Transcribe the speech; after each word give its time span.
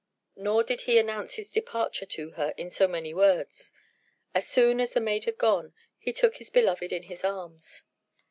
Nor 0.35 0.63
did 0.63 0.81
he 0.89 0.97
announce 0.97 1.35
his 1.35 1.51
departure 1.51 2.07
to 2.07 2.31
her 2.31 2.55
in 2.57 2.71
so 2.71 2.87
many 2.87 3.13
words. 3.13 3.71
As 4.33 4.47
soon 4.47 4.81
as 4.81 4.93
the 4.93 4.99
maid 4.99 5.25
had 5.25 5.37
gone, 5.37 5.75
he 5.99 6.11
took 6.11 6.37
his 6.37 6.49
beloved 6.49 6.91
in 6.91 7.03
his 7.03 7.23
arms. 7.23 7.83